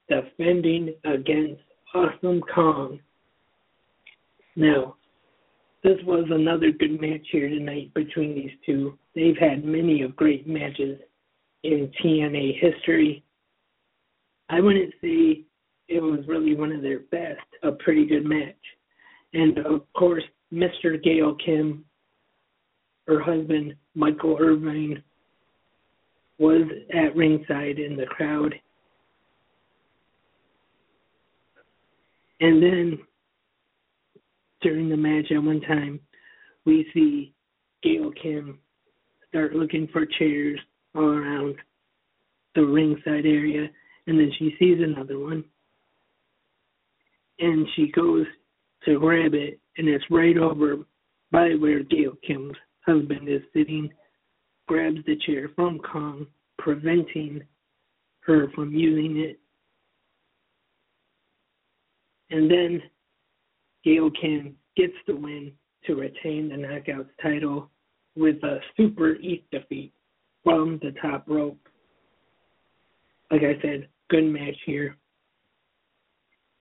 defending 0.09 0.95
against 1.04 1.62
Awesome 1.95 2.42
Kong. 2.42 3.00
Now, 4.54 4.97
this 5.83 5.99
was 6.04 6.26
another 6.30 6.71
good 6.73 7.00
match 7.00 7.26
here 7.30 7.49
tonight 7.49 7.92
between 7.95 8.35
these 8.35 8.50
two. 8.64 8.99
They've 9.14 9.37
had 9.38 9.64
many 9.64 10.02
of 10.02 10.14
great 10.14 10.47
matches 10.47 11.00
in 11.62 11.90
TNA 12.02 12.61
history. 12.61 13.25
I 14.50 14.61
wouldn't 14.61 14.92
say 15.00 15.45
it 15.88 16.02
was 16.02 16.21
really 16.26 16.54
one 16.54 16.73
of 16.73 16.83
their 16.83 17.00
best, 17.00 17.47
a 17.62 17.73
pretty 17.73 18.06
good 18.06 18.25
match. 18.25 18.54
And 19.33 19.59
of 19.59 19.83
course, 19.95 20.25
Mr. 20.53 21.03
Gail 21.03 21.35
Kim, 21.45 21.85
her 23.07 23.21
husband, 23.21 23.75
Michael 23.95 24.37
Irvine, 24.41 25.03
was 26.38 26.62
at 26.95 27.17
ringside 27.17 27.79
in 27.79 27.97
the 27.97 28.07
crowd. 28.07 28.55
And 32.41 32.62
then 32.62 32.99
during 34.61 34.88
the 34.88 34.97
match 34.97 35.26
at 35.31 35.43
one 35.43 35.61
time, 35.62 36.00
we 36.65 36.87
see 36.93 37.33
Gail 37.83 38.11
Kim 38.21 38.59
start 39.29 39.55
looking 39.55 39.88
for 39.93 40.05
chairs 40.19 40.59
all 40.95 41.05
around 41.05 41.57
the 42.55 42.65
ringside 42.65 43.26
area, 43.26 43.69
and 44.07 44.19
then 44.19 44.31
she 44.38 44.55
sees 44.59 44.79
another 44.81 45.19
one, 45.19 45.45
and 47.38 47.67
she 47.76 47.91
goes 47.93 48.26
to 48.85 48.99
grab 48.99 49.35
it, 49.35 49.61
and 49.78 49.88
it's 49.88 50.04
right 50.11 50.37
over 50.37 50.78
by 51.33 51.50
where 51.54 51.83
Gail 51.83 52.12
Kim's 52.26 52.56
husband 52.85 53.28
is 53.28 53.42
sitting, 53.52 53.90
grabs 54.68 55.04
the 55.06 55.16
chair 55.26 55.50
from 55.54 55.78
Kong, 55.80 56.26
preventing 56.59 57.42
her 58.21 58.50
from 58.54 58.73
using 58.73 59.18
it, 59.18 59.38
And 62.30 62.50
then 62.50 62.83
Gail 63.85 64.11
Kim 64.11 64.56
gets 64.76 64.95
the 65.06 65.14
win 65.14 65.52
to 65.85 65.95
retain 65.95 66.49
the 66.49 66.56
Knockouts 66.56 67.09
title 67.23 67.71
with 68.16 68.42
a 68.42 68.59
Super 68.76 69.16
Eat 69.16 69.49
Defeat 69.50 69.92
from 70.42 70.80
the 70.83 70.92
top 71.00 71.25
rope. 71.28 71.59
Like 73.30 73.42
I 73.42 73.61
said, 73.62 73.88
good 74.11 74.25
match 74.25 74.56
here. 74.64 74.97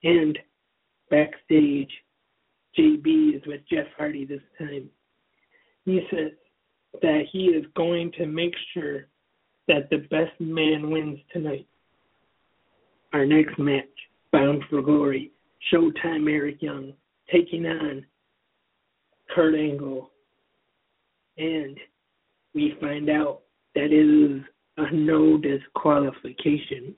And 0.04 0.38
backstage, 1.10 1.90
JB 2.78 3.36
is 3.36 3.42
with 3.46 3.60
Jeff 3.70 3.86
Hardy 3.96 4.24
this 4.24 4.42
time. 4.58 4.88
He 5.84 6.00
says 6.10 6.32
that 7.00 7.22
he 7.32 7.46
is 7.46 7.64
going 7.74 8.12
to 8.18 8.26
make 8.26 8.54
sure 8.74 9.06
that 9.68 9.88
the 9.90 9.98
best 10.10 10.38
man 10.40 10.90
wins 10.90 11.18
tonight. 11.32 11.66
Our 13.12 13.24
next 13.24 13.58
match, 13.58 13.84
Bound 14.32 14.62
for 14.68 14.82
Glory, 14.82 15.32
Showtime 15.72 16.30
Eric 16.30 16.60
Young 16.60 16.92
taking 17.32 17.66
on 17.66 18.04
Kurt 19.34 19.54
Angle. 19.54 20.10
And 21.38 21.78
we 22.54 22.74
find 22.80 23.10
out 23.10 23.42
that 23.74 23.86
it 23.86 23.92
is 23.92 24.42
a 24.78 24.94
no 24.94 25.38
disqualification. 25.38 26.94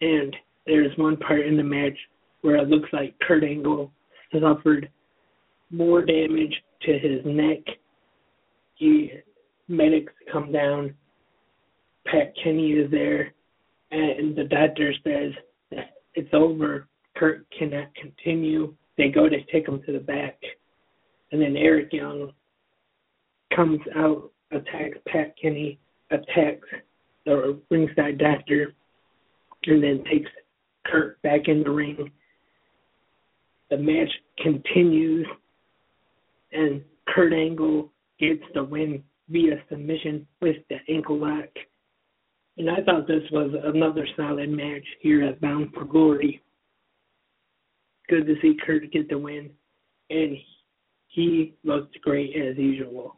And 0.00 0.36
there's 0.66 0.96
one 0.98 1.16
part 1.16 1.46
in 1.46 1.56
the 1.56 1.62
match 1.62 1.96
where 2.46 2.58
it 2.58 2.68
looks 2.68 2.88
like 2.92 3.12
Kurt 3.26 3.42
Angle 3.42 3.90
suffered 4.32 4.88
more 5.72 6.04
damage 6.04 6.54
to 6.82 6.92
his 6.96 7.20
neck. 7.24 7.58
He 8.76 9.10
medics 9.66 10.12
come 10.30 10.52
down. 10.52 10.94
Pat 12.06 12.32
Kenney 12.40 12.70
is 12.70 12.88
there, 12.92 13.34
and 13.90 14.36
the 14.36 14.44
doctor 14.44 14.94
says 15.02 15.32
that 15.72 15.94
it's 16.14 16.32
over. 16.32 16.86
Kurt 17.16 17.44
cannot 17.58 17.88
continue. 17.96 18.72
They 18.96 19.08
go 19.08 19.28
to 19.28 19.42
take 19.50 19.66
him 19.66 19.82
to 19.84 19.92
the 19.92 19.98
back, 19.98 20.38
and 21.32 21.42
then 21.42 21.56
Eric 21.56 21.92
Young 21.92 22.30
comes 23.56 23.80
out, 23.96 24.30
attacks 24.52 24.98
Pat 25.08 25.34
Kenney, 25.42 25.80
attacks 26.12 26.68
the 27.24 27.58
ringside 27.72 28.18
doctor, 28.18 28.72
and 29.64 29.82
then 29.82 30.04
takes 30.04 30.30
Kurt 30.84 31.20
back 31.22 31.48
in 31.48 31.64
the 31.64 31.70
ring. 31.70 32.12
The 33.70 33.78
match 33.78 34.10
continues, 34.38 35.26
and 36.52 36.82
Kurt 37.08 37.32
Angle 37.32 37.90
gets 38.20 38.42
the 38.54 38.62
win 38.62 39.02
via 39.28 39.62
submission 39.68 40.26
with 40.40 40.56
the 40.70 40.76
ankle 40.88 41.18
lock. 41.18 41.48
And 42.58 42.70
I 42.70 42.76
thought 42.84 43.06
this 43.06 43.28
was 43.32 43.50
another 43.64 44.06
solid 44.16 44.48
match 44.50 44.84
here 45.00 45.24
at 45.24 45.40
Bound 45.40 45.72
for 45.74 45.84
Glory. 45.84 46.40
Good 48.08 48.26
to 48.26 48.34
see 48.40 48.56
Kurt 48.64 48.90
get 48.92 49.08
the 49.08 49.18
win, 49.18 49.50
and 50.10 50.36
he 51.08 51.54
looked 51.64 52.00
great 52.02 52.36
as 52.36 52.56
usual. 52.56 53.16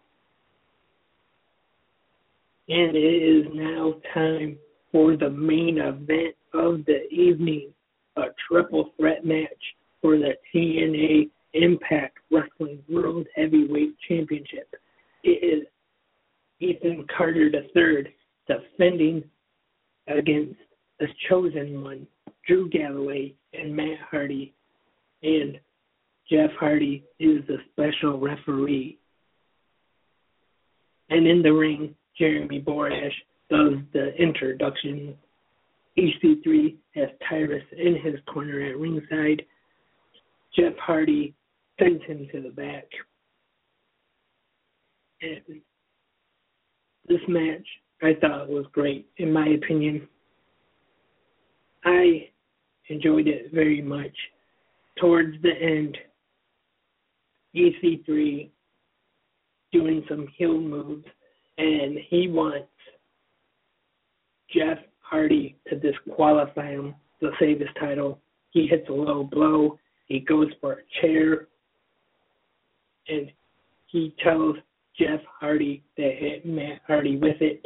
And 2.70 2.96
it 2.96 2.98
is 2.98 3.46
now 3.54 3.94
time 4.14 4.58
for 4.92 5.16
the 5.16 5.30
main 5.30 5.78
event 5.78 6.34
of 6.54 6.84
the 6.86 7.06
evening 7.10 7.72
a 8.16 8.24
triple 8.48 8.92
threat 8.96 9.24
match 9.24 9.48
for 10.00 10.16
the 10.16 10.34
TNA 10.54 11.30
Impact 11.54 12.18
Wrestling 12.30 12.82
World 12.88 13.26
Heavyweight 13.34 13.94
Championship. 14.08 14.74
It 15.24 15.62
is 15.62 15.66
Ethan 16.60 17.06
Carter 17.16 17.50
III 17.52 18.14
defending 18.46 19.24
against 20.06 20.58
the 20.98 21.06
chosen 21.28 21.82
one, 21.82 22.06
Drew 22.46 22.68
Galloway 22.68 23.34
and 23.52 23.74
Matt 23.74 23.98
Hardy, 24.10 24.54
and 25.22 25.58
Jeff 26.30 26.50
Hardy 26.58 27.04
is 27.18 27.42
the 27.46 27.58
special 27.72 28.18
referee. 28.18 28.98
And 31.10 31.26
in 31.26 31.42
the 31.42 31.52
ring, 31.52 31.94
Jeremy 32.18 32.60
Borash 32.60 33.12
does 33.50 33.74
the 33.92 34.14
introduction. 34.18 35.14
EC3 35.96 36.76
has 36.94 37.08
Tyrus 37.28 37.62
in 37.76 37.96
his 37.96 38.16
corner 38.32 38.60
at 38.60 38.78
ringside. 38.78 39.42
Jeff 40.58 40.76
Hardy 40.78 41.34
sends 41.78 42.02
him 42.04 42.26
to 42.32 42.42
the 42.42 42.50
back. 42.50 42.84
And 45.22 45.60
this 47.06 47.20
match 47.28 47.66
I 48.02 48.14
thought 48.20 48.48
was 48.48 48.66
great, 48.72 49.08
in 49.18 49.32
my 49.32 49.48
opinion. 49.48 50.08
I 51.84 52.28
enjoyed 52.88 53.28
it 53.28 53.52
very 53.52 53.82
much. 53.82 54.14
Towards 55.00 55.40
the 55.42 55.52
end, 55.60 55.96
EC3 57.54 58.50
doing 59.72 60.04
some 60.08 60.26
heel 60.36 60.58
moves, 60.58 61.04
and 61.58 61.98
he 62.08 62.28
wants 62.28 62.68
Jeff 64.52 64.78
Hardy 65.00 65.56
to 65.68 65.76
disqualify 65.76 66.70
him 66.70 66.94
to 67.20 67.30
save 67.38 67.60
his 67.60 67.68
title. 67.78 68.20
He 68.50 68.66
hits 68.66 68.88
a 68.88 68.92
low 68.92 69.24
blow. 69.24 69.78
He 70.08 70.20
goes 70.20 70.48
for 70.60 70.72
a 70.72 71.00
chair, 71.00 71.48
and 73.08 73.30
he 73.86 74.14
tells 74.22 74.56
Jeff 74.98 75.20
Hardy 75.40 75.82
to 75.96 76.02
hit 76.02 76.46
Matt 76.46 76.80
Hardy 76.86 77.16
with 77.16 77.40
it, 77.40 77.64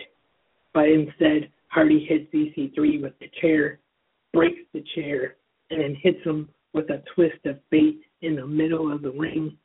but 0.74 0.88
instead 0.88 1.50
Hardy 1.68 2.04
hits 2.04 2.32
EC3 2.34 3.02
with 3.02 3.18
the 3.20 3.30
chair, 3.40 3.78
breaks 4.32 4.60
the 4.72 4.84
chair, 4.94 5.36
and 5.70 5.80
then 5.80 5.96
hits 6.02 6.22
him 6.24 6.48
with 6.72 6.90
a 6.90 7.02
twist 7.14 7.44
of 7.46 7.58
fate 7.70 8.02
in 8.22 8.36
the 8.36 8.46
middle 8.46 8.92
of 8.92 9.02
the 9.02 9.10
ring. 9.10 9.56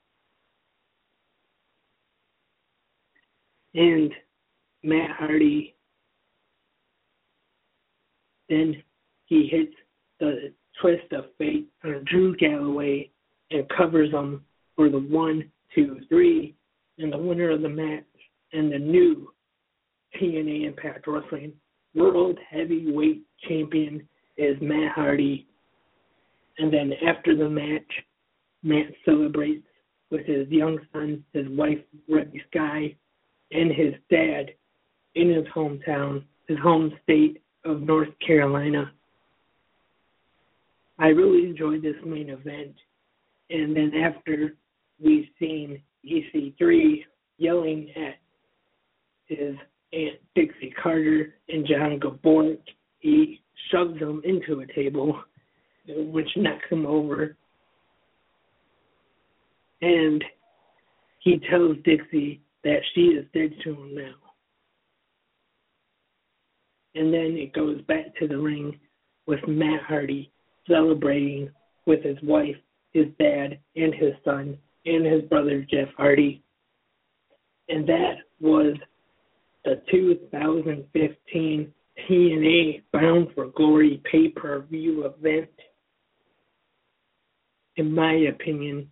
And 3.73 4.11
Matt 4.83 5.11
Hardy 5.11 5.75
then 8.49 8.81
he 9.25 9.47
hits 9.47 9.73
the 10.19 10.53
twist 10.81 11.11
of 11.11 11.25
fate 11.37 11.67
on 11.83 12.03
Drew 12.05 12.35
Galloway 12.35 13.09
and 13.51 13.67
covers 13.69 14.11
him 14.11 14.43
for 14.75 14.89
the 14.89 14.99
one, 14.99 15.49
two, 15.73 15.99
three, 16.09 16.55
and 16.97 17.11
the 17.11 17.17
winner 17.17 17.51
of 17.51 17.61
the 17.61 17.69
match 17.69 18.03
and 18.53 18.71
the 18.71 18.79
new 18.79 19.31
TNA 20.19 20.65
Impact 20.67 21.05
Wrestling 21.07 21.53
World 21.95 22.37
Heavyweight 22.49 23.21
Champion 23.47 24.07
is 24.37 24.57
Matt 24.61 24.91
Hardy. 24.93 25.47
And 26.57 26.73
then 26.73 26.93
after 27.07 27.35
the 27.35 27.49
match, 27.49 27.91
Matt 28.63 28.87
celebrates 29.05 29.65
with 30.11 30.25
his 30.25 30.47
young 30.49 30.79
son, 30.93 31.23
his 31.33 31.47
wife, 31.49 31.79
Reby 32.09 32.41
Sky, 32.51 32.95
and 33.51 33.71
his 33.71 33.93
dad 34.09 34.51
in 35.15 35.29
his 35.29 35.45
hometown, 35.55 36.23
his 36.47 36.57
home 36.59 36.93
state 37.03 37.41
of 37.65 37.81
North 37.81 38.09
Carolina. 38.25 38.91
I 40.99 41.07
really 41.07 41.47
enjoyed 41.47 41.81
this 41.81 41.95
main 42.05 42.29
event. 42.29 42.75
And 43.49 43.75
then 43.75 43.91
after 44.03 44.55
we've 44.99 45.27
seen 45.39 45.81
EC3 46.05 47.03
yelling 47.37 47.89
at 47.95 48.15
his 49.27 49.55
Aunt 49.93 50.15
Dixie 50.35 50.73
Carter 50.81 51.35
and 51.49 51.65
John 51.65 51.99
Gaburick. 51.99 52.59
He 52.99 53.41
shoves 53.71 53.99
him 53.99 54.21
into 54.25 54.61
a 54.61 54.73
table, 54.73 55.21
which 55.87 56.29
knocks 56.35 56.65
him 56.69 56.85
over. 56.85 57.35
And 59.81 60.23
he 61.19 61.39
tells 61.49 61.77
Dixie 61.83 62.41
that 62.63 62.79
she 62.93 63.01
is 63.01 63.25
dead 63.33 63.53
to 63.63 63.73
him 63.73 63.95
now. 63.95 64.13
And 66.95 67.13
then 67.13 67.37
it 67.37 67.53
goes 67.53 67.81
back 67.83 68.15
to 68.19 68.27
the 68.27 68.37
ring 68.37 68.79
with 69.27 69.39
Matt 69.47 69.83
Hardy 69.83 70.31
celebrating 70.67 71.49
with 71.85 72.03
his 72.03 72.17
wife, 72.23 72.55
his 72.93 73.05
dad, 73.19 73.59
and 73.75 73.93
his 73.93 74.13
son 74.23 74.57
and 74.85 75.05
his 75.05 75.23
brother 75.23 75.65
Jeff 75.69 75.89
Hardy. 75.95 76.43
And 77.69 77.87
that 77.87 78.15
was 78.39 78.75
the 79.65 79.81
2015 79.91 81.73
TNA 82.09 82.83
Bound 82.93 83.27
for 83.33 83.47
Glory 83.47 84.01
pay 84.09 84.29
per 84.29 84.61
view 84.61 85.05
event. 85.05 85.49
In 87.75 87.93
my 87.93 88.13
opinion, 88.13 88.89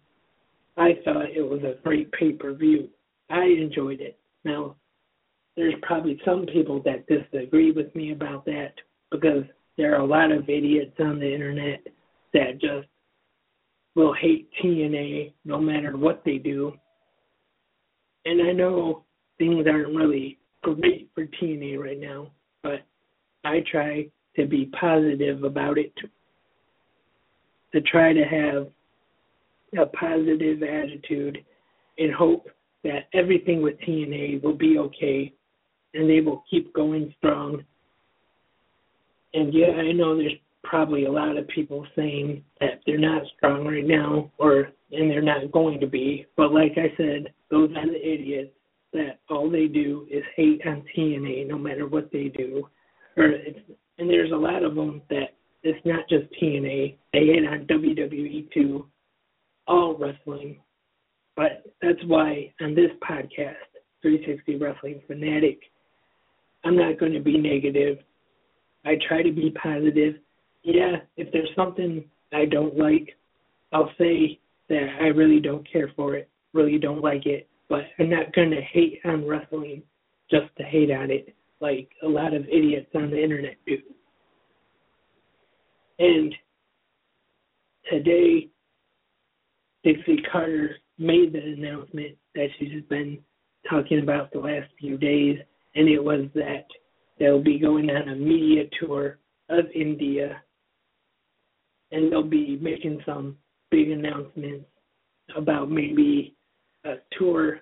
I 0.78 1.00
thought 1.04 1.30
it 1.36 1.42
was 1.42 1.62
a 1.64 1.82
great 1.84 2.12
pay 2.12 2.34
per 2.34 2.54
view. 2.54 2.90
I 3.30 3.44
enjoyed 3.44 4.02
it. 4.02 4.18
Now, 4.44 4.76
there's 5.56 5.76
probably 5.82 6.20
some 6.26 6.46
people 6.46 6.82
that 6.84 7.08
disagree 7.08 7.72
with 7.72 7.96
me 7.96 8.12
about 8.12 8.46
that 8.46 8.74
because 9.10 9.44
there 9.78 9.96
are 9.96 10.02
a 10.02 10.06
lot 10.06 10.32
of 10.32 10.50
idiots 10.50 10.96
on 11.00 11.20
the 11.20 11.34
internet 11.34 11.86
that 12.34 12.60
just 12.60 12.88
will 13.96 14.14
hate 14.14 14.50
TNA 14.62 15.34
no 15.46 15.60
matter 15.60 15.98
what 15.98 16.22
they 16.26 16.38
do. 16.38 16.74
And 18.26 18.42
I 18.48 18.52
know 18.52 19.04
things 19.38 19.66
aren't 19.68 19.96
really 19.96 20.40
great 20.64 21.10
for 21.14 21.26
TNA 21.26 21.78
right 21.78 22.00
now, 22.00 22.32
but 22.64 22.86
I 23.44 23.64
try 23.72 24.08
to 24.36 24.46
be 24.46 24.66
positive 24.80 25.44
about 25.44 25.78
it 25.78 25.94
to 27.74 27.82
try 27.82 28.14
to 28.14 28.24
have 28.24 28.68
a 29.78 29.86
positive 29.88 30.64
attitude 30.64 31.44
and 31.98 32.14
hope 32.14 32.48
that 32.84 33.08
everything 33.14 33.62
with 33.62 33.80
TNA 33.82 34.42
will 34.44 34.56
be 34.56 34.78
okay 34.78 35.34
and 35.94 36.10
they 36.10 36.22
will 36.22 36.44
keep 36.50 36.74
going 36.74 37.14
strong. 37.18 37.64
And 39.36 39.54
yeah, 39.54 39.72
I 39.72 39.92
know 39.92 40.16
there's 40.16 40.34
probably 40.64 41.06
a 41.06 41.12
lot 41.12 41.38
of 41.38 41.48
people 41.50 41.86
saying 41.96 42.44
that 42.60 42.80
they're 42.86 42.98
not 42.98 43.24
strong 43.38 43.66
right 43.68 43.86
now 43.86 44.32
or 44.38 44.70
and 44.92 45.12
they're 45.12 45.22
not 45.22 45.52
going 45.52 45.80
to 45.82 45.88
be. 45.88 46.26
But 46.38 46.54
like 46.54 46.74
I 46.78 46.96
said, 46.98 47.34
those 47.52 47.70
are 47.76 47.86
the 47.86 48.14
idiots 48.14 48.52
that 48.94 49.20
all 49.30 49.50
they 49.50 49.68
do 49.68 50.08
is 50.10 50.24
hate 50.36 50.62
on 50.66 50.84
TNA 50.98 51.48
no 51.48 51.58
matter 51.58 51.88
what 51.88 52.12
they 52.12 52.32
do. 52.36 52.68
Or 53.18 53.26
it's, 53.26 53.60
and 53.98 54.10
there's 54.10 54.32
a 54.32 54.36
lot 54.36 54.64
of 54.64 54.76
them 54.76 55.02
that 55.10 55.36
it's 55.64 55.86
not 55.86 56.08
just 56.08 56.26
TNA. 56.42 56.96
They 57.14 57.20
hate 57.20 57.46
on 57.46 57.66
WWE 57.66 58.52
too, 58.54 58.88
all 59.68 59.98
wrestling. 59.98 60.60
But 61.36 61.66
that's 61.82 62.04
why 62.08 62.54
on 62.62 62.74
this 62.74 62.92
podcast, 63.04 63.56
360 64.02 64.56
Wrestling 64.58 65.02
Fanatic, 65.08 65.60
I'm 66.64 66.78
not 66.78 67.00
going 67.00 67.14
to 67.14 67.20
be 67.20 67.38
negative. 67.38 67.98
I 68.86 68.98
try 69.08 69.24
to 69.24 69.32
be 69.32 69.52
positive. 69.52 70.16
Yeah, 70.64 70.98
if 71.18 71.32
there's 71.32 71.50
something 71.56 72.06
I 72.34 72.46
don't 72.46 72.78
like, 72.78 73.10
I'll 73.74 73.92
say 73.98 74.40
that 74.70 74.88
I 75.02 75.08
really 75.08 75.40
don't 75.40 75.68
care 75.72 75.92
for 75.96 76.16
it, 76.16 76.30
really 76.54 76.78
don't 76.78 77.02
like 77.02 77.26
it, 77.26 77.48
but 77.70 77.82
I'm 78.00 78.10
not 78.10 78.34
going 78.34 78.52
to 78.52 78.62
hate 78.62 79.00
on 79.06 79.28
wrestling 79.28 79.84
just 80.30 80.48
to 80.58 80.64
hate 80.64 80.92
on 80.92 81.12
it 81.12 81.36
like 81.62 81.90
a 82.04 82.08
lot 82.08 82.34
of 82.34 82.44
idiots 82.48 82.90
on 82.96 83.10
the 83.10 83.22
internet 83.22 83.56
do. 83.66 83.78
And 86.00 86.34
today, 87.90 88.50
Dixie 89.84 90.24
Carter 90.32 90.78
made 90.98 91.34
the 91.34 91.40
announcement 91.40 92.18
that 92.34 92.48
she's 92.60 92.84
been 92.90 93.20
talking 93.70 94.00
about 94.00 94.32
the 94.32 94.40
last 94.40 94.70
few 94.80 94.98
days, 94.98 95.40
and 95.76 95.88
it 95.88 96.04
was 96.04 96.26
that 96.36 96.66
they'll 97.20 97.42
be 97.42 97.60
going 97.60 97.90
on 97.90 98.10
a 98.10 98.16
media 98.16 98.64
tour 98.80 99.20
of 99.50 99.66
India, 99.74 100.42
and 101.92 102.12
they'll 102.12 102.24
be 102.24 102.58
making 102.62 103.02
some 103.06 103.38
big 103.72 103.92
announcements 103.92 104.66
about 105.36 105.70
maybe 105.70 106.36
a 106.84 106.96
tour 107.18 107.60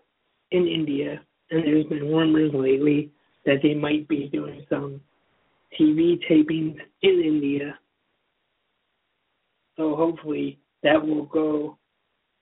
in 0.51 0.67
India. 0.67 1.21
And 1.51 1.63
there's 1.65 1.85
been 1.85 2.11
rumors 2.11 2.51
lately 2.53 3.11
that 3.45 3.57
they 3.61 3.73
might 3.73 4.07
be 4.07 4.29
doing 4.29 4.65
some 4.69 5.01
TV 5.79 6.19
tapings 6.29 6.77
in 7.01 7.21
India. 7.23 7.77
So 9.77 9.95
hopefully 9.95 10.59
that 10.83 11.05
will 11.05 11.25
go 11.25 11.77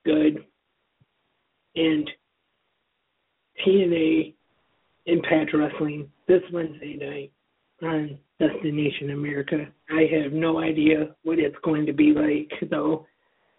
good. 0.06 0.46
And 1.76 2.10
TNA 3.66 4.34
Impact 5.12 5.54
Wrestling 5.54 6.10
this 6.28 6.42
Wednesday 6.54 6.96
night 6.96 7.32
on 7.84 8.18
Destination 8.40 9.12
America. 9.12 9.68
I 9.90 10.08
have 10.22 10.32
no 10.32 10.60
idea 10.60 11.16
what 11.24 11.38
it's 11.38 11.56
going 11.64 11.86
to 11.86 11.94
be 11.94 12.14
like 12.14 12.70
though, 12.70 13.06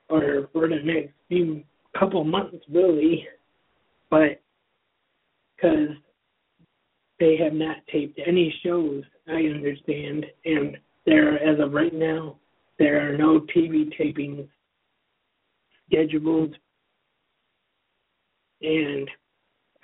or 0.09 0.49
for 0.53 0.69
the 0.69 0.81
next 0.83 1.13
few 1.29 1.63
couple 1.99 2.25
months 2.25 2.65
really, 2.73 3.27
but 4.11 4.41
because 5.57 5.91
they 7.21 7.37
have 7.37 7.53
not 7.53 7.77
taped 7.93 8.19
any 8.27 8.53
shows, 8.65 9.05
I 9.29 9.43
understand, 9.43 10.25
and 10.45 10.77
there, 11.05 11.35
as 11.43 11.61
of 11.61 11.73
right 11.73 11.95
now, 11.95 12.39
there 12.79 13.07
are 13.07 13.17
no 13.17 13.41
TV 13.55 13.93
tapings 14.01 14.49
scheduled, 15.87 16.57
and 18.63 19.09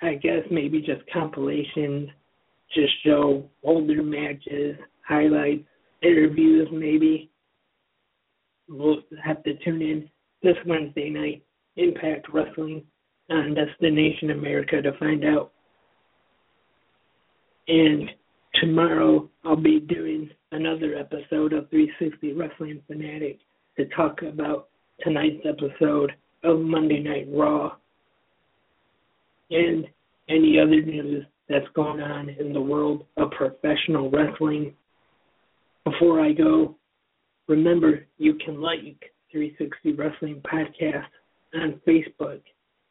I 0.01 0.15
guess 0.15 0.43
maybe 0.49 0.79
just 0.79 1.01
compilations, 1.11 2.09
just 2.73 2.91
show 3.05 3.49
older 3.63 4.01
matches, 4.01 4.77
highlights, 5.07 5.65
interviews, 6.01 6.67
maybe. 6.71 7.29
We'll 8.67 9.01
have 9.23 9.43
to 9.43 9.55
tune 9.65 9.81
in 9.81 10.09
this 10.43 10.55
Wednesday 10.65 11.09
night, 11.09 11.43
Impact 11.75 12.27
Wrestling 12.31 12.83
on 13.29 13.55
Destination 13.55 14.31
America 14.31 14.81
to 14.81 14.97
find 14.99 15.25
out 15.25 15.51
and 17.69 18.09
tomorrow 18.55 19.29
I'll 19.45 19.55
be 19.55 19.79
doing 19.79 20.29
another 20.51 20.95
episode 20.95 21.53
of 21.53 21.69
360 21.69 22.33
Wrestling 22.33 22.81
Fanatic 22.87 23.37
to 23.77 23.85
talk 23.89 24.23
about 24.23 24.69
tonight's 25.01 25.45
episode 25.45 26.11
of 26.43 26.59
Monday 26.59 26.99
Night 26.99 27.27
Raw 27.31 27.75
and 29.49 29.87
any 30.29 30.59
other 30.59 30.81
news 30.81 31.25
that's 31.47 31.67
going 31.73 32.01
on 32.01 32.29
in 32.29 32.53
the 32.53 32.61
world 32.61 33.05
of 33.17 33.31
professional 33.31 34.09
wrestling. 34.11 34.75
Before 35.83 36.19
I 36.19 36.33
go, 36.33 36.75
remember 37.47 38.05
you 38.17 38.35
can 38.35 38.61
like 38.61 39.11
360 39.31 39.93
Wrestling 39.93 40.41
Podcast 40.51 41.07
on 41.55 41.81
Facebook 41.87 42.41